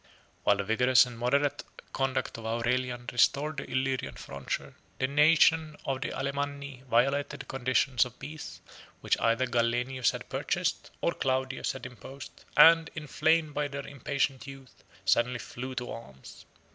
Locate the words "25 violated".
6.77-7.39